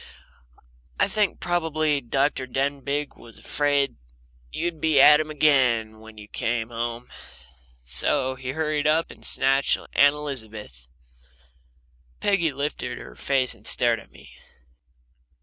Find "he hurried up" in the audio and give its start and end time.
8.33-9.11